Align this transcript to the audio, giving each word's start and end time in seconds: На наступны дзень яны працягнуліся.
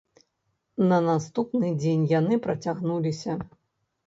На 0.91 0.97
наступны 1.07 1.69
дзень 1.83 2.09
яны 2.19 2.41
працягнуліся. 2.47 3.39